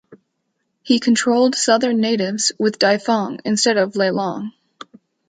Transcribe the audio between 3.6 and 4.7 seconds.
of Lelang.